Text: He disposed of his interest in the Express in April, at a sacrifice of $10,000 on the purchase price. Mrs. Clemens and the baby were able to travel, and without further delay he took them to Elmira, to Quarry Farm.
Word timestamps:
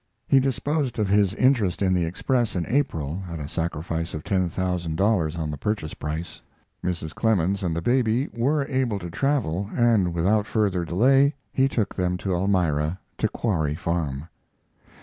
He 0.27 0.39
disposed 0.39 0.97
of 0.97 1.09
his 1.09 1.35
interest 1.35 1.79
in 1.83 1.93
the 1.93 2.05
Express 2.05 2.55
in 2.55 2.65
April, 2.65 3.21
at 3.31 3.39
a 3.39 3.47
sacrifice 3.47 4.15
of 4.15 4.23
$10,000 4.23 5.37
on 5.39 5.51
the 5.51 5.57
purchase 5.57 5.93
price. 5.93 6.41
Mrs. 6.83 7.13
Clemens 7.13 7.61
and 7.61 7.75
the 7.75 7.83
baby 7.83 8.27
were 8.33 8.65
able 8.65 8.97
to 8.97 9.11
travel, 9.11 9.69
and 9.75 10.11
without 10.15 10.47
further 10.47 10.85
delay 10.85 11.35
he 11.53 11.67
took 11.67 11.93
them 11.93 12.17
to 12.17 12.33
Elmira, 12.33 12.99
to 13.19 13.29
Quarry 13.29 13.75
Farm. 13.75 14.27